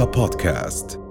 رؤيا 0.00 0.12
بودكاست 0.12 1.09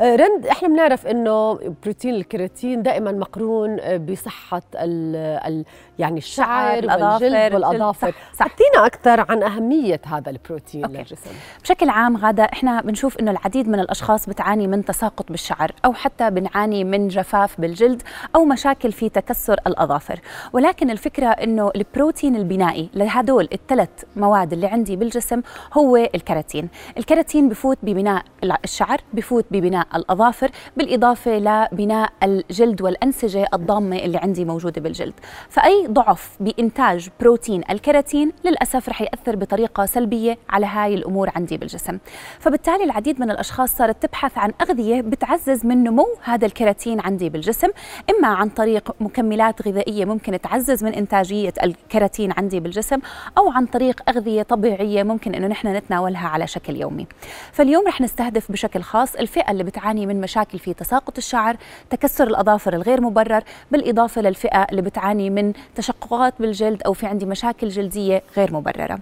رند 0.00 0.46
إحنا 0.50 0.68
بنعرف 0.68 1.06
إنه 1.06 1.54
بروتين 1.82 2.14
الكيراتين 2.14 2.82
دائما 2.82 3.12
مقرون 3.12 3.80
آه، 3.80 3.96
بصحة 3.96 4.62
ال 4.74 5.16
ال 5.46 5.64
يعني 5.98 6.18
الشعر 6.18 6.74
والجلد 6.76 7.22
الجلد، 7.22 7.54
والأظافر. 7.54 8.14
حكينا 8.40 8.86
أكثر 8.86 9.26
عن 9.28 9.42
أهمية 9.42 10.00
هذا 10.06 10.30
البروتين 10.30 10.84
أوكي. 10.84 10.96
للجسم 10.96 11.30
بشكل 11.62 11.88
عام 11.88 12.16
غادة 12.16 12.44
إحنا 12.44 12.80
بنشوف 12.80 13.18
إنه 13.20 13.30
العديد 13.30 13.68
من 13.68 13.80
الأشخاص 13.80 14.28
بتعاني 14.28 14.66
من 14.66 14.84
تساقط 14.84 15.28
بالشعر 15.30 15.72
أو 15.84 15.92
حتى 15.92 16.30
بنعاني 16.30 16.84
من 16.84 17.08
جفاف 17.08 17.60
بالجلد 17.60 18.02
أو 18.36 18.44
مشاكل 18.44 18.92
في 18.92 19.08
تكسر 19.08 19.60
الأظافر 19.66 20.20
ولكن 20.52 20.90
الفكرة 20.90 21.26
إنه 21.26 21.70
البروتين 21.76 22.36
البنائي 22.36 22.90
لهدول 22.94 23.48
الثلاث 23.52 23.88
مواد 24.16 24.52
اللي 24.52 24.66
عندي 24.66 24.96
بالجسم 24.96 25.42
هو 25.72 25.96
الكراتين 25.96 26.68
الكراتين 26.98 27.48
بفوت 27.48 27.78
ببناء 27.82 28.22
الشعر 28.64 29.00
بفوت 29.12 29.44
ببناء 29.50 29.87
الأظافر 29.94 30.50
بالإضافة 30.76 31.38
لبناء 31.38 32.12
الجلد 32.22 32.82
والأنسجة 32.82 33.48
الضامة 33.54 33.96
اللي 33.96 34.18
عندي 34.18 34.44
موجودة 34.44 34.80
بالجلد. 34.80 35.14
فأي 35.48 35.86
ضعف 35.86 36.36
بإنتاج 36.40 37.08
بروتين 37.20 37.62
الكراتين 37.70 38.32
للأسف 38.44 38.88
رح 38.88 39.02
يأثر 39.02 39.36
بطريقة 39.36 39.86
سلبية 39.86 40.38
على 40.50 40.66
هاي 40.66 40.94
الأمور 40.94 41.30
عندي 41.36 41.56
بالجسم. 41.56 41.98
فبالتالي 42.38 42.84
العديد 42.84 43.20
من 43.20 43.30
الأشخاص 43.30 43.76
صارت 43.76 44.02
تبحث 44.02 44.38
عن 44.38 44.52
أغذية 44.62 45.00
بتعزز 45.00 45.66
من 45.66 45.84
نمو 45.84 46.06
هذا 46.22 46.46
الكراتين 46.46 47.00
عندي 47.00 47.28
بالجسم 47.28 47.68
إما 48.10 48.28
عن 48.28 48.48
طريق 48.48 48.94
مكملات 49.00 49.68
غذائية 49.68 50.04
ممكن 50.04 50.40
تعزز 50.40 50.84
من 50.84 50.94
إنتاجية 50.94 51.52
الكراتين 51.62 52.32
عندي 52.36 52.60
بالجسم 52.60 52.98
أو 53.38 53.50
عن 53.50 53.66
طريق 53.66 54.02
أغذية 54.08 54.42
طبيعية 54.42 55.02
ممكن 55.02 55.34
إنه 55.34 55.46
نحن 55.46 55.68
نتناولها 55.68 56.28
على 56.28 56.46
شكل 56.46 56.76
يومي. 56.76 57.06
فاليوم 57.52 57.86
رح 57.86 58.00
نستهدف 58.00 58.52
بشكل 58.52 58.82
خاص 58.82 59.14
الفئة 59.14 59.50
اللي 59.50 59.64
بتعاني 59.78 60.06
من 60.06 60.20
مشاكل 60.20 60.58
في 60.58 60.74
تساقط 60.74 61.16
الشعر 61.18 61.56
تكسر 61.90 62.26
الأظافر 62.26 62.74
الغير 62.74 63.00
مبرر 63.00 63.42
بالإضافة 63.70 64.20
للفئة 64.20 64.62
اللي 64.70 64.82
بتعاني 64.82 65.30
من 65.30 65.52
تشققات 65.74 66.34
بالجلد 66.40 66.82
أو 66.82 66.92
في 66.92 67.06
عندي 67.06 67.26
مشاكل 67.26 67.68
جلدية 67.68 68.22
غير 68.36 68.52
مبررة. 68.52 68.98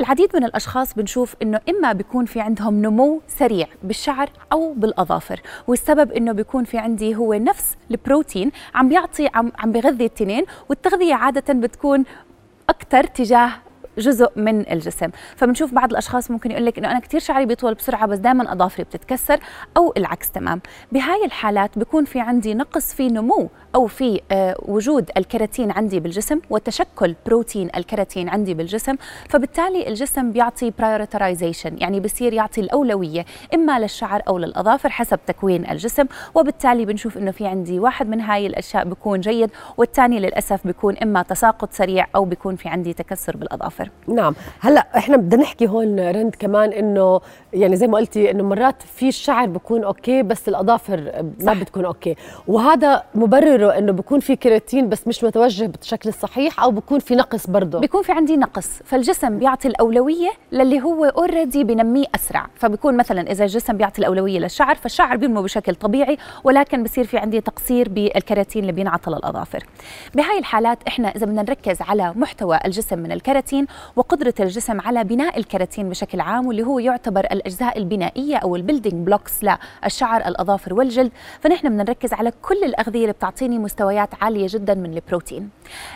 العديد 0.00 0.36
من 0.36 0.44
الأشخاص 0.44 0.94
بنشوف 0.94 1.34
إنه 1.42 1.60
إما 1.68 1.92
بيكون 1.92 2.24
في 2.24 2.40
عندهم 2.40 2.82
نمو 2.82 3.20
سريع 3.28 3.66
بالشعر 3.82 4.30
أو 4.52 4.72
بالأظافر 4.72 5.40
والسبب 5.66 6.12
إنه 6.12 6.32
بيكون 6.32 6.64
في 6.64 6.78
عندي 6.78 7.16
هو 7.16 7.34
نفس 7.34 7.76
البروتين 7.90 8.52
عم 8.74 8.88
بيعطي 8.88 9.28
عم 9.34 9.52
عم 9.58 9.72
بغذي 9.72 10.04
التنين 10.04 10.44
والتغذية 10.68 11.14
عادة 11.14 11.54
بتكون 11.54 12.04
أكثر 12.68 13.04
تجاه 13.04 13.52
جزء 13.98 14.30
من 14.36 14.70
الجسم. 14.72 15.10
فبنشوف 15.36 15.74
بعض 15.74 15.90
الأشخاص 15.90 16.30
ممكن 16.30 16.50
يقول 16.50 16.66
لك 16.66 16.78
إنه 16.78 16.90
أنا 16.90 16.98
كثير 16.98 17.20
شعري 17.20 17.46
بيطول 17.46 17.74
بسرعة 17.74 18.06
بس 18.06 18.18
دائما 18.18 18.52
اظافري 18.52 18.84
بتتكسر 18.84 19.40
أو 19.76 19.92
العكس 19.96 20.30
تمام. 20.30 20.60
بهاي 20.92 21.24
الحالات 21.24 21.78
بيكون 21.78 22.04
في 22.04 22.20
عندي 22.20 22.54
نقص 22.54 22.94
في 22.94 23.08
نمو 23.08 23.48
أو 23.74 23.86
في 23.86 24.20
آه 24.32 24.56
وجود 24.62 25.10
الكراتين 25.16 25.70
عندي 25.70 26.00
بالجسم 26.00 26.40
وتشكل 26.50 27.14
بروتين 27.26 27.70
الكراتين 27.76 28.28
عندي 28.28 28.54
بالجسم. 28.54 28.96
فبالتالي 29.28 29.88
الجسم 29.88 30.32
بيعطي 30.32 30.72
prioritization 30.78 31.78
يعني 31.78 32.00
بصير 32.00 32.32
يعطي 32.32 32.60
الأولوية 32.60 33.24
إما 33.54 33.78
للشعر 33.78 34.22
أو 34.28 34.38
للأظافر 34.38 34.90
حسب 34.90 35.18
تكوين 35.26 35.70
الجسم. 35.70 36.06
وبالتالي 36.34 36.84
بنشوف 36.84 37.18
إنه 37.18 37.30
في 37.30 37.46
عندي 37.46 37.80
واحد 37.80 38.08
من 38.08 38.20
هاي 38.20 38.46
الأشياء 38.46 38.84
بيكون 38.84 39.20
جيد 39.20 39.50
والثاني 39.76 40.20
للأسف 40.20 40.66
بيكون 40.66 40.96
إما 40.96 41.22
تساقط 41.22 41.72
سريع 41.72 42.06
أو 42.14 42.24
بيكون 42.24 42.56
في 42.56 42.68
عندي 42.68 42.92
تكسر 42.92 43.36
بالأظافر. 43.36 43.85
نعم. 44.08 44.34
هلأ 44.60 44.86
إحنا 44.96 45.16
بدنا 45.16 45.42
نحكي 45.42 45.66
هون 45.68 46.00
رند 46.00 46.34
كمان 46.38 46.72
إنه 46.72 47.20
يعني 47.52 47.76
زي 47.76 47.86
ما 47.86 47.98
قلتي 47.98 48.30
إنه 48.30 48.44
مرات 48.44 48.82
في 48.82 49.08
الشعر 49.08 49.46
بكون 49.46 49.84
okay 49.84 50.22
بس 50.22 50.48
الأظافر 50.48 51.24
ما. 51.40 51.54
بتكون 51.54 51.84
أوكي. 51.84 52.16
وهذا 52.48 53.02
مبرره 53.14 53.78
إنه 53.78 53.92
بكون 53.92 54.20
في 54.20 54.36
كيراتين 54.36 54.88
بس 54.88 55.08
مش 55.08 55.24
متوجه 55.24 55.66
بالشكل 55.66 56.08
الصحيح 56.08 56.62
أو 56.62 56.70
بكون 56.70 56.98
في 56.98 57.14
نقص 57.14 57.46
برضه. 57.46 57.78
بيكون 57.78 58.02
في 58.02 58.12
عندي 58.12 58.36
نقص 58.36 58.68
فالجسم 58.84 59.38
بيعطي 59.38 59.68
الأولوية 59.68 60.30
للي 60.52 60.82
هو 60.82 61.04
already 61.04 61.64
بنميه 61.64 62.06
أسرع. 62.14 62.46
فبيكون 62.54 62.96
مثلا 62.96 63.30
إذا 63.32 63.44
الجسم 63.44 63.76
بيعطي 63.76 63.98
الأولوية 63.98 64.38
للشعر 64.38 64.74
فالشعر 64.74 65.16
بينمو 65.16 65.42
بشكل 65.42 65.74
طبيعي 65.74 66.18
ولكن 66.44 66.82
بصير 66.82 67.04
في 67.04 67.18
عندي 67.18 67.40
تقصير 67.40 67.88
بالكراتين 67.88 68.62
اللي 68.62 68.72
بينعطى 68.72 69.10
للأظافر 69.10 69.64
بهاي 70.14 70.38
الحالات 70.38 70.78
إحنا 70.88 71.08
إذا 71.08 71.26
بدنا 71.26 71.42
نركز 71.42 71.82
على 71.82 72.12
محتوى 72.16 72.58
الجسم 72.64 72.98
من 72.98 73.12
الكراتين 73.12 73.66
وقدرة 73.96 74.34
الجسم 74.40 74.80
على 74.80 75.04
بناء 75.04 75.38
الكراتين 75.38 75.88
بشكل 75.88 76.20
عام 76.20 76.46
واللي 76.46 76.62
هو 76.62 76.78
يعتبر 76.78 77.20
الأجزاء 77.20 77.78
البنائية 77.78 78.36
أو 78.36 78.56
ال 78.56 78.62
building 78.62 79.06
blocks 79.06 79.44
للشعر 79.84 80.20
الأظافر 80.28 80.74
والجلد. 80.74 81.12
فنحن 81.40 81.68
بدنا 81.68 81.82
نركز 81.82 82.12
على 82.12 82.32
كل 82.42 82.64
الأغذية 82.64 83.00
اللي 83.00 83.12
بتعطيني 83.12 83.58
مستويات 83.58 84.08
عالية 84.22 84.46
جدا 84.50 84.74
من 84.74 84.94
البروتين. 84.94 85.50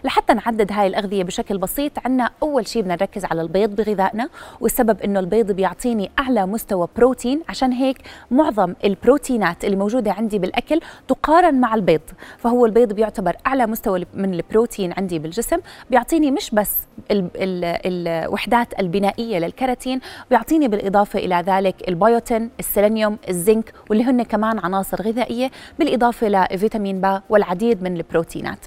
لحتى 0.05 0.35
نعدد 0.35 0.73
هاي 0.73 0.87
الأغذية 0.87 1.23
بشكل 1.23 1.59
بسيط 1.59 1.93
عنا 2.05 2.31
أول 2.43 2.67
شيء 2.67 2.83
بدنا 2.83 2.95
نركز 2.95 3.25
على 3.25 3.43
البيض 3.43 3.77
بغذائنا 3.77 4.29
والسبب 4.61 5.01
إنه 5.01 5.21
البيض 5.21 5.53
بيعطيني 5.53 6.11
أعلى 6.19 6.47
مستوى 6.47 6.89
بروتين. 6.97 7.43
عشان 7.49 7.73
هيك 7.73 7.99
معظم 8.31 8.75
البروتينات 8.85 9.65
اللي 9.65 9.77
موجودة 9.77 10.13
عندي 10.13 10.39
بالأكل 10.39 10.81
تقارن 11.09 11.61
مع 11.61 11.75
البيض. 11.75 12.01
فهو 12.39 12.67
البيض 12.67 12.93
بيعتبر 12.93 13.37
أعلى 13.47 13.67
مستوى 13.67 14.07
من 14.15 14.35
البروتين 14.35 14.93
عندي 14.97 15.19
بالجسم 15.19 15.57
بيعطيني 15.91 16.31
مش 16.31 16.51
بس 16.51 16.77
ال 17.11 17.29
ال 17.37 17.70
الوحدات 17.85 18.81
البنائية 18.81 19.39
للكراتين 19.39 20.01
بيعطيني 20.31 20.69
بالإضافة 20.69 21.19
إلى 21.19 21.45
ذلك 21.47 21.89
البيوتين 21.89 22.51
السيلينيوم 22.59 23.19
الزنك 23.29 23.73
واللي 23.91 24.05
هن 24.05 24.23
كمان 24.23 24.59
عناصر 24.59 25.03
غذائية 25.03 25.51
بالإضافة 25.79 26.29
لفيتامين 26.29 27.01
ب 27.01 27.21
والعديد 27.29 27.83
من 27.83 27.97
البروتينات. 27.97 28.59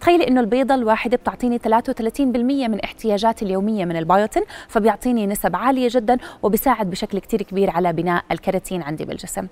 تخيلي 0.00 0.28
إنه 0.28 0.40
البيضة 0.40 0.74
الواحدة 0.74 1.16
بتعطيني 1.16 1.58
33% 1.58 2.20
من 2.68 2.80
احتياجاتي 2.80 3.44
اليومية 3.44 3.84
من 3.84 3.96
البيوتين 3.96 4.42
فبيعطيني 4.68 5.26
نسب 5.26 5.56
عالية 5.56 5.88
جدا 5.90 6.18
وبيساعد 6.42 6.90
بشكل 6.90 7.18
كتير 7.18 7.42
كبير 7.42 7.70
على 7.70 7.92
بناء 7.92 8.24
الكراتين 8.32 8.82
عندي 8.82 9.04
بالجسم. 9.04 9.46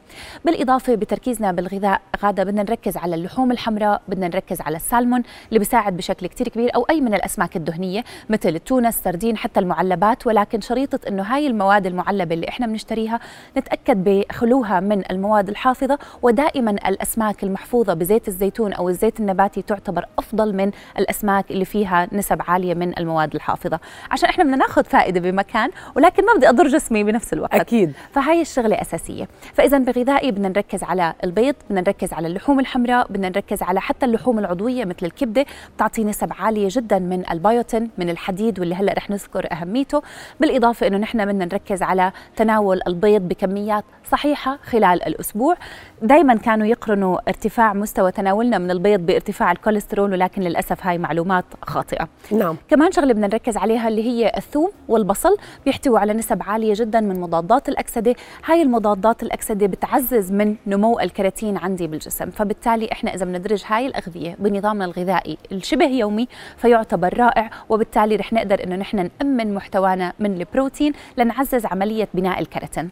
بالإضافة 0.45 0.95
بتركيزنا 0.95 1.53
بالغذاء 1.53 2.01
غادة 2.23 2.45
بدنا 2.45 2.62
نركز 2.62 2.97
على 2.97 3.15
اللحوم 3.15 3.53
الحمراء 3.53 4.03
بدنا 4.09 4.28
نركز 4.28 4.61
على 4.61 4.77
السالمون 4.77 5.23
اللي 5.49 5.59
بيساعد 5.59 5.97
بشكل 5.97 6.27
كتير 6.27 6.49
كبير 6.49 6.75
أو 6.75 6.83
أي 6.91 7.01
من 7.01 7.15
الأسماك 7.15 7.57
الدهنية 7.57 8.05
مثل 8.28 8.49
التونه 8.49 8.89
السردين 8.89 9.37
حتى 9.37 9.61
المعلبات. 9.61 10.27
ولكن 10.27 10.61
شريطة 10.61 11.09
إنه 11.09 11.23
هاي 11.23 11.47
المواد 11.47 11.87
المعلبة 11.87 12.34
اللي 12.34 12.49
إحنا 12.49 12.67
بنشتريها 12.67 13.21
نتأكد 13.59 14.05
بخلوها 14.05 14.81
من 14.81 15.03
المواد 15.11 15.49
الحافظة 15.49 15.99
ودائما 16.23 16.71
الأسماك 16.71 17.45
المحفوظة 17.45 17.95
بزيت 17.95 18.28
الزيتون 18.28 18.73
أو 18.73 18.89
الزيت 18.89 19.21
النباتي 19.21 19.62
تعتبر 19.62 20.08
أفضل 20.19 20.55
من 20.55 20.71
الأسماك 20.99 21.51
اللي 21.51 21.65
فيها 21.65 22.09
نسب 22.13 22.43
عالية 22.49 22.75
من 22.75 22.99
المواد 22.99 23.35
الحافظة. 23.35 23.81
عشان 24.11 24.29
إحنا 24.29 24.45
بدنا 24.45 24.57
ناخذ 24.57 24.85
فائدة 24.85 25.21
بمكان 25.21 25.71
ولكن 25.97 26.27
ما 26.27 26.33
بدي 26.37 26.49
أضر 26.49 26.69
جسمي 26.69 27.05
بنفس 27.05 27.33
الوقت. 27.33 27.55
أكيد. 27.55 27.93
فهاي 28.13 28.41
الشغلة 28.41 28.81
أساسية. 28.81 29.29
فإذا 29.55 29.79
بغذائي 29.79 30.31
بدنا 30.31 30.49
نركز 30.49 30.85
على 30.85 31.15
البيض 31.25 31.55
بدنا 31.71 31.81
نركز 31.81 32.13
على 32.13 32.29
اللحوم 32.29 32.61
الحمراء 32.61 33.07
بدنا 33.13 33.29
نركز 33.29 33.63
على 33.63 33.81
حتى 33.81 34.07
اللحوم 34.07 34.39
العضوية 34.39 34.85
مثل 34.85 35.07
الكبدة 35.07 35.47
بتعطي 35.77 36.05
نسب 36.05 36.33
عالية 36.39 36.69
جدا 36.71 36.99
من 36.99 37.31
البيوتين 37.31 37.91
من 37.99 38.11
الحديد 38.11 38.61
واللي 38.61 38.75
هلأ 38.75 38.93
رح 38.93 39.11
نذكر 39.11 39.53
أهميته. 39.53 40.03
بالإضافة 40.41 40.87
إنه 40.87 40.97
نحن 40.97 41.27
بدنا 41.27 41.45
نركز 41.45 41.83
على 41.83 42.13
تناول 42.37 42.81
البيض 42.87 43.23
بكميات 43.23 43.85
صحيحة 44.11 44.59
خلال 44.63 45.03
الأسبوع. 45.07 45.57
دائما 46.03 46.35
كانوا 46.35 46.67
يقرنوا 46.67 47.19
ارتفاع 47.29 47.73
مستوى 47.73 48.13
تناولنا 48.13 48.59
من 48.59 48.71
البيض 48.71 49.01
بارتفاع 49.01 49.53
الكوليسترول 49.53 49.97
ولكن 50.03 50.42
للأسف 50.42 50.86
هاي 50.86 50.98
معلومات 50.98 51.45
خاطئة. 51.62 52.09
نعم. 52.33 52.56
كمان 52.68 52.92
شغلة 52.92 53.12
بدنا 53.12 53.27
نركز 53.27 53.56
عليها 53.56 53.89
اللي 53.89 54.04
هي 54.04 54.33
الثوم 54.36 54.71
والبصل 54.89 55.36
بيحتوي 55.65 55.98
على 55.98 56.12
نسب 56.12 56.42
عالية 56.42 56.74
جدا 56.77 57.00
من 57.00 57.21
مضادات 57.21 57.68
الأكسدة. 57.68 58.15
هاي 58.45 58.62
المضادات 58.62 59.22
الأكسدة 59.22 59.66
بتعزز 59.66 60.33
من 60.33 60.56
نمو 60.66 61.00
الكراتين 61.00 61.56
عندي 61.56 61.86
بالجسم 61.86 62.30
فبالتالي 62.30 62.92
إحنا 62.92 63.15
إذا 63.15 63.24
بندرج 63.24 63.62
هاي 63.66 63.86
الأغذية 63.86 64.36
بنظامنا 64.39 64.84
الغذائي 64.84 65.39
الشبه 65.53 65.86
يومي 65.86 66.28
فيعتبر 66.56 67.18
رائع 67.18 67.51
وبالتالي 67.68 68.16
رح 68.16 68.33
نقدر 68.33 68.65
إنه 68.65 68.77
نحن 68.77 69.10
نأمن 69.21 69.54
محتوانا 69.54 70.12
من 70.18 70.41
البروتين 70.41 70.92
لنعزز 71.16 71.66
عملية 71.66 72.09
بناء 72.15 72.41
الكراتين. 72.41 72.91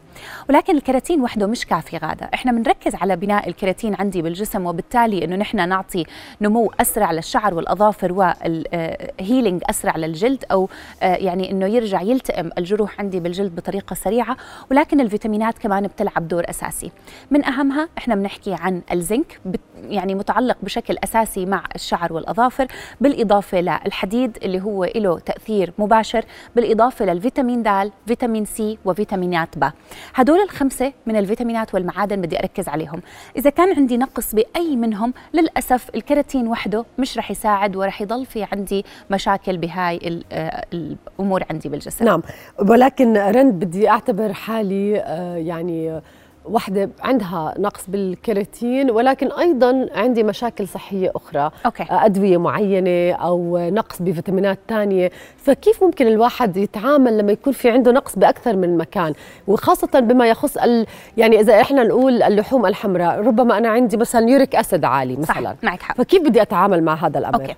ولكن 0.49 0.75
الكراتين 0.75 1.21
وحده 1.21 1.47
مش 1.47 1.65
كافي 1.65 1.97
غادة. 1.97 2.29
إحنا 2.33 2.51
بنركز 2.51 2.95
على 2.95 3.15
بناء 3.15 3.49
الكراتين 3.49 3.95
عندي 3.99 4.21
بالجسم 4.21 4.65
وبالتالي 4.65 5.25
إنه 5.25 5.35
نحن 5.35 5.69
نعطي 5.69 6.05
نمو 6.41 6.71
أسرع 6.81 6.96
أسرع 6.97 7.11
للشعر 7.11 7.53
والأظافر 7.53 8.13
وال 8.13 8.46
healing 8.46 9.61
أسرع 9.69 9.97
للجلد 9.97 10.43
أو 10.51 10.69
آه، 11.01 11.15
يعني 11.15 11.51
إنه 11.51 11.65
يرجع 11.65 12.01
يلتئم 12.01 12.49
الجروح 12.57 12.99
عندي 12.99 13.19
بالجلد 13.19 13.55
بطريقة 13.55 13.93
سريعة. 13.93 14.37
ولكن 14.71 14.99
الفيتامينات 15.01 15.57
كمان 15.59 15.87
بتلعب 15.87 16.27
دور 16.27 16.43
أساسي. 16.49 16.91
من 17.31 17.45
أهمها 17.45 17.89
إحنا 17.97 18.15
بنحكي 18.15 18.53
عن 18.53 18.81
الزنك 18.91 19.39
يعني 19.83 20.15
متعلق 20.15 20.57
بشكل 20.61 20.97
أساسي 21.03 21.45
مع 21.45 21.63
الشعر 21.75 22.13
والأظافر 22.13 22.67
بالإضافة 23.01 23.61
للحديد 23.61 24.37
اللي 24.43 24.61
هو 24.61 24.85
له 24.95 25.19
تأثير 25.19 25.73
مباشر 25.77 26.25
بالإضافة 26.55 27.05
للفيتامين 27.05 27.63
د 27.63 27.91
فيتامين 28.07 28.45
C 28.45 28.77
وفيتامينات 28.85 29.57
ب. 29.57 29.69
هدول 30.15 30.39
الخمسة 30.39 30.93
من 31.05 31.15
الفيتامينات 31.15 31.73
والمعادن 31.73 32.21
بدي 32.21 32.39
أركز 32.39 32.67
عليهم. 32.67 33.01
إذا 33.37 33.49
كان 33.49 33.75
عندي 33.75 33.97
نقص 33.97 34.35
بأي 34.35 34.75
منهم 34.75 35.13
للأسف 35.33 35.89
الكيراتين 35.95 36.47
وحده 36.47 36.85
مش 36.97 37.17
رح 37.17 37.31
يساعد 37.31 37.75
ورح 37.75 38.01
يضل 38.01 38.25
في 38.25 38.47
عندي 38.51 38.85
مشاكل 39.11 39.57
بهاي 39.57 40.23
آه، 40.31 40.65
الأمور 40.73 41.43
عندي 41.49 41.69
بالجسم 41.69 42.05
نعم 42.05 42.21
ولكن 42.69 43.17
رند 43.17 43.65
بدي 43.65 43.89
أعتبر 43.89 44.33
حالي 44.33 44.99
آه، 44.99 45.35
يعني 45.35 46.01
وحده 46.49 46.89
عندها 47.03 47.53
نقص 47.59 47.83
بالكيراتين 47.87 48.91
ولكن 48.91 49.31
أيضا 49.31 49.89
عندي 49.95 50.23
مشاكل 50.23 50.67
صحية 50.67 51.11
أخرى 51.15 51.51
okay. 51.65 51.85
أدوية 51.89 52.37
معينة 52.37 53.13
أو 53.15 53.57
نقص 53.69 54.01
بفيتامينات 54.01 54.59
ثانية 54.69 55.11
فكيف 55.37 55.83
ممكن 55.83 56.07
الواحد 56.07 56.57
يتعامل 56.57 57.17
لما 57.17 57.31
يكون 57.31 57.53
في 57.53 57.69
عنده 57.69 57.91
نقص 57.91 58.15
بأكثر 58.15 58.55
من 58.55 58.77
مكان 58.77 59.13
وخاصة 59.47 59.99
بما 59.99 60.27
يخص 60.27 60.57
ال... 60.57 60.85
يعني 61.17 61.39
إذا 61.39 61.61
إحنا 61.61 61.83
نقول 61.83 62.23
اللحوم 62.23 62.65
الحمراء 62.65 63.19
ربما 63.19 63.57
أنا 63.57 63.69
عندي 63.69 63.97
مثلا 63.97 64.29
يوريك 64.29 64.55
أسيد 64.55 64.85
عالي 64.85 65.15
مثلا 65.15 65.35
صح. 65.35 65.63
معك 65.63 65.81
حق. 65.81 65.95
فكيف 65.97 66.21
بدي 66.21 66.41
أتعامل 66.41 66.83
مع 66.83 66.93
هذا 66.93 67.19
الأمر 67.19 67.41
أوكي. 67.41 67.55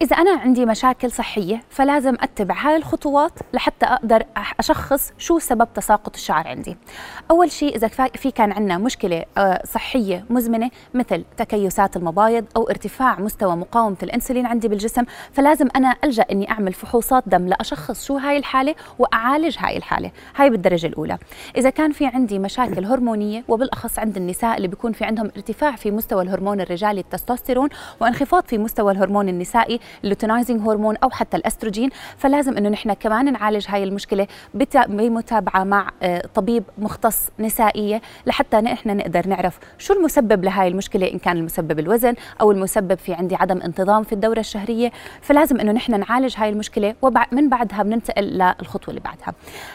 إذا 0.00 0.16
أنا 0.16 0.30
عندي 0.30 0.66
مشاكل 0.66 1.10
صحية 1.10 1.62
فلازم 1.70 2.16
أتبع 2.20 2.54
هاي 2.54 2.76
الخطوات 2.76 3.32
لحتى 3.54 3.86
أقدر 3.86 4.24
أشخص 4.58 5.12
شو 5.18 5.38
سبب 5.38 5.68
تساقط 5.74 6.14
الشعر 6.14 6.48
عندي. 6.48 6.76
أول 7.30 7.50
شيء 7.50 7.76
إذا 7.76 7.88
في 7.88 8.30
كان 8.30 8.52
عندنا 8.52 8.78
مشكلة 8.78 9.24
آه، 9.38 9.62
صحية 9.64 10.24
مزمنة 10.30 10.70
مثل 10.94 11.24
تكيسات 11.36 11.96
المبايض 11.96 12.44
أو 12.56 12.70
ارتفاع 12.70 13.20
مستوى 13.20 13.56
مقاومة 13.56 13.96
الأنسولين 14.02 14.46
عندي 14.46 14.68
بالجسم 14.68 15.04
فلازم 15.32 15.68
أنا 15.76 15.96
ألجأ 16.04 16.24
إني 16.32 16.50
أعمل 16.50 16.72
فحوصات 16.72 17.24
دم 17.26 17.48
لأشخص 17.48 18.06
شو 18.06 18.16
هاي 18.16 18.36
الحالة 18.36 18.74
وأعالج 18.98 19.56
هاي 19.58 19.76
الحالة. 19.76 20.10
هاي 20.36 20.50
بالدرجة 20.50 20.86
الأولى. 20.86 21.18
إذا 21.56 21.70
كان 21.70 21.92
في 21.92 22.06
عندي 22.06 22.38
مشاكل 22.38 22.84
هرمونية 22.84 23.44
وبالأخص 23.48 23.98
عند 23.98 24.16
النساء 24.16 24.56
اللي 24.56 24.68
بيكون 24.68 24.92
في 24.92 25.04
عندهم 25.04 25.30
ارتفاع 25.36 25.76
في 25.76 25.90
مستوى 25.90 26.22
الهرمون 26.22 26.60
الرجالي 26.60 27.00
التستوستيرون 27.00 27.68
وانخفاض 28.00 28.44
في 28.44 28.58
مستوى 28.58 28.92
الهرمون 28.92 29.28
النسائي 29.28 29.80
ال 30.04 30.09
luteinizing 30.09 30.60
hormone 30.68 30.96
أو 30.96 31.10
حتى 31.10 31.36
الأستروجين 31.36 31.90
فلازم 32.16 32.56
إنه 32.56 32.68
نحن 32.68 32.92
كمان 32.92 33.32
نعالج 33.32 33.66
هاي 33.68 33.84
المشكلة 33.84 34.26
بمتابعة 34.88 35.64
مع 35.64 35.90
آه، 36.02 36.22
طبيب 36.34 36.64
مختص 36.78 37.28
نسائية 37.38 38.02
لحتى 38.26 38.56
نحن 38.56 38.96
نقدر 38.96 39.28
نعرف 39.28 39.58
شو 39.78 39.94
المسبب 39.94 40.44
لهاي 40.44 40.68
المشكلة 40.68 41.12
إن 41.12 41.18
كان 41.18 41.36
المسبب 41.36 41.78
الوزن 41.78 42.14
أو 42.40 42.52
المسبب 42.52 42.98
في 42.98 43.14
عندي 43.14 43.34
عدم 43.34 43.60
انتظام 43.62 44.02
في 44.02 44.12
الدورة 44.12 44.40
الشهرية. 44.40 44.92
فلازم 45.20 45.60
إنه 45.60 45.72
نحن 45.72 46.00
نعالج 46.00 46.34
هاي 46.36 46.48
المشكلة 46.48 46.94
ومن 47.02 47.48
بعدها 47.48 47.82
بننتقل 47.82 48.24
للخطوة 48.24 48.88
اللي 48.88 49.00
بعدها. 49.00 49.34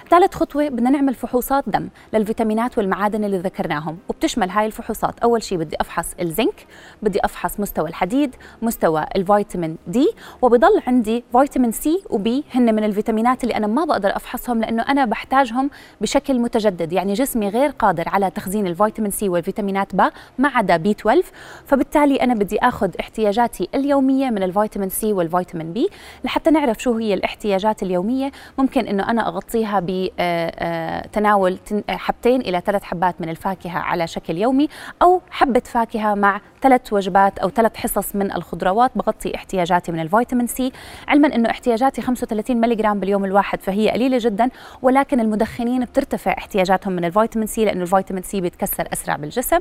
ثالث 0.10 0.34
خطوة 0.34 0.70
بدنا 0.70 0.90
نعمل 0.90 1.14
فحوصات 1.14 1.64
دم 1.68 1.90
للفيتامينات 2.14 2.78
والمعادن 2.78 3.24
اللي 3.24 3.38
ذكرناهم 3.38 3.98
وبتشمل 4.10 4.50
هاي 4.50 4.66
الفحوصات. 4.66 5.20
أول 5.20 5.44
شيء 5.44 5.58
بدي 5.58 5.76
أفحص 5.82 6.16
الزنك 6.22 6.66
بدي 7.02 7.20
أفحص 7.26 7.60
مستوى 7.60 7.90
الحديد 7.90 8.36
مستوى 8.62 9.06
الفيتامين 9.16 9.78
D 9.88 9.97
وبضل 10.42 10.82
عندي 10.88 11.24
فيتامين 11.32 11.72
C 11.72 12.04
و 12.10 12.27
B 12.27 12.44
هن 12.52 12.76
من 12.76 12.84
الفيتامينات 12.84 13.44
اللي 13.44 13.56
أنا 13.56 13.68
ما 13.68 13.86
بقدر 13.86 14.16
أفحصهم 14.16 14.62
لأنه 14.62 14.84
أنا 14.84 15.06
بحتاجهم 15.06 15.70
بشكل 16.02 16.40
متجدد. 16.40 16.94
يعني 16.94 17.14
جسمي 17.14 17.50
غير 17.50 17.70
قادر 17.70 18.10
على 18.10 18.30
تخزين 18.30 18.68
الفيتامين 18.68 19.12
C 19.12 19.30
والفيتامينات 19.30 19.96
B 19.96 20.12
ما 20.38 20.50
عدا 20.50 20.78
B 20.78 20.92
12 20.92 21.24
فبالتالي 21.66 22.16
أنا 22.16 22.34
بدي 22.34 22.60
آخذ 22.60 22.92
احتياجاتي 23.00 23.70
اليومية 23.76 24.30
من 24.30 24.44
الفيتامين 24.44 24.90
C 24.90 25.14
والفيتامين 25.14 25.74
B. 25.74 25.90
لحتى 26.24 26.52
نعرف 26.52 26.82
شو 26.82 26.94
هي 26.94 27.14
الاحتياجات 27.14 27.84
اليومية 27.84 28.32
ممكن 28.58 28.88
إنه 28.88 29.10
أنا 29.10 29.28
أغطيها 29.28 29.80
بتناول 29.84 31.58
آه، 31.72 31.84
آه، 31.90 31.96
حبتين 31.96 32.42
إلى 32.42 32.62
ثلاث 32.66 32.84
حبات 32.84 33.22
من 33.22 33.30
الفاكهة 33.30 33.80
على 33.80 34.08
شكل 34.08 34.38
يومي 34.38 34.68
أو 35.02 35.22
حبة 35.32 35.62
فاكهة 35.66 36.16
مع 36.16 36.42
ثلاث 36.62 36.94
وجبات 36.94 37.40
أو 37.40 37.50
ثلاث 37.50 37.78
حصص 37.78 38.16
من 38.16 38.32
الخضروات 38.32 38.92
بغطي 38.96 39.36
احتياجاتي 39.36 39.87
من 39.92 40.00
الفيتامين 40.00 40.48
C 40.48 40.72
علما 41.08 41.36
إنه 41.36 41.50
احتياجاتي 41.50 42.02
35 42.02 42.58
ملغ 42.58 42.94
باليوم 42.94 43.26
الواحد 43.26 43.62
فهي 43.62 43.90
قليلة 43.90 44.18
جدا 44.22 44.50
ولكن 44.82 45.20
المدخنين 45.20 45.86
بترتفع 45.86 46.32
احتياجاتهم 46.38 46.94
من 46.94 47.06
الفيتامين 47.06 47.48
C 47.48 47.66
لأنه 47.66 47.82
الفيتامين 47.82 48.24
C 48.24 48.42
بيتكسر 48.42 48.88
أسرع 48.94 49.16
بالجسم. 49.16 49.60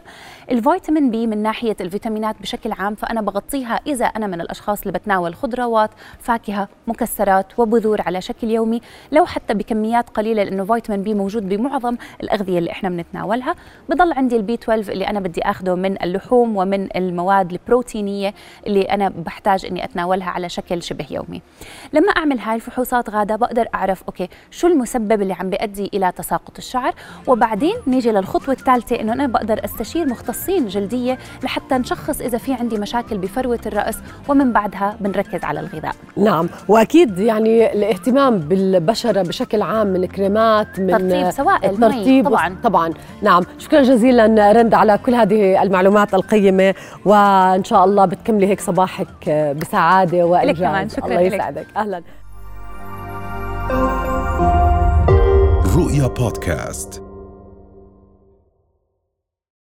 الفيتامين 0.51 1.11
B 1.11 1.27
من 1.27 1.43
ناحية 1.43 1.77
الفيتامينات 1.81 2.37
بشكل 2.41 2.73
عام 2.73 2.95
فأنا 2.95 3.21
بغطيها 3.21 3.81
إذا 3.87 4.05
أنا 4.05 4.27
من 4.27 4.41
الأشخاص 4.41 4.81
اللي 4.81 4.93
بتناول 4.99 5.35
خضروات 5.35 5.91
فاكهة 6.19 6.69
مكسرات 6.87 7.59
وبذور 7.59 8.03
على 8.03 8.21
شكل 8.21 8.51
يومي 8.51 8.81
لو 9.13 9.27
حتى 9.27 9.55
بكميات 9.55 10.11
قليلة 10.11 10.43
لأنه 10.43 10.65
فيتامين 10.65 11.03
B 11.03 11.15
موجود 11.15 11.49
بمعظم 11.49 11.97
الأغذية 12.23 12.59
اللي 12.59 12.71
إحنا 12.71 12.89
بنتناولها. 12.89 13.55
بضل 13.89 14.13
عندي 14.13 14.37
ال 14.37 14.46
B 14.46 14.55
12 14.55 14.93
اللي 14.93 15.07
أنا 15.07 15.21
بدي 15.21 15.43
اخذه 15.43 15.75
من 15.75 16.03
اللحوم 16.03 16.57
ومن 16.57 16.97
المواد 16.97 17.53
البروتينية 17.53 18.35
اللي 18.67 18.83
أنا 18.83 19.09
بحتاج 19.09 19.67
إني 19.67 19.85
أتناولها. 19.85 20.16
على 20.25 20.49
شكل 20.49 20.83
شبه 20.83 21.07
يومي. 21.11 21.43
لما 21.93 22.09
أعمل 22.17 22.39
هاي 22.39 22.55
الفحوصات 22.55 23.11
غادة 23.11 23.37
بقدر 23.37 23.69
أعرف 23.75 24.03
okay 24.09 24.29
شو 24.51 24.67
المسبب 24.67 25.23
اللي 25.23 25.33
عم 25.33 25.51
بيؤدي 25.51 25.91
إلى 25.95 26.13
تساقط 26.17 26.59
الشعر؟ 26.59 26.95
وبعدين 27.27 27.75
نيجي 27.87 28.11
للخطوة 28.11 28.55
الثالثة 28.55 29.01
إنه 29.01 29.13
أنا 29.13 29.27
بقدر 29.27 29.65
أستشير 29.65 30.07
مختصين 30.09 30.67
جلدية 30.67 31.19
لحتى 31.45 31.75
نشخص 31.75 32.21
إذا 32.21 32.39
في 32.39 32.55
عندي 32.55 32.79
مشاكل 32.79 33.19
بفروة 33.19 33.61
الرأس 33.67 33.99
ومن 34.29 34.53
بعدها 34.53 34.97
بنركز 35.01 35.45
على 35.45 35.61
الغذاء. 35.61 35.95
نعم 36.17 36.49
وأكيد 36.69 37.19
يعني 37.19 37.73
الاهتمام 37.73 38.39
بالبشرة 38.39 39.23
بشكل 39.23 39.63
عام 39.63 39.87
من 39.87 40.07
كريمات 40.07 40.81
من 40.81 40.91
ترطيب 40.91 41.31
سوائل 41.31 41.77
ترطيب 41.77 42.25
طبعا. 42.25 42.57
طبعا. 42.65 42.93
نعم 43.23 43.43
شكرا 43.59 43.83
جزيلا 43.83 44.53
رند 44.53 44.75
على 44.75 44.99
كل 44.99 45.15
هذه 45.15 45.63
المعلومات 45.63 46.15
القيمة 46.15 46.75
وإن 47.05 47.65
شاء 47.65 47.85
الله 47.85 48.05
بتكملي 48.05 48.47
هيك 48.47 48.61
صباحك 48.61 49.31
بسعادة. 49.61 50.06
وانجاز 50.15 50.99
الله 50.99 51.21
يسعدك. 51.21 51.67
أهلا. 51.77 52.03
رؤيا 55.77 56.07
بودكاست. 56.07 57.06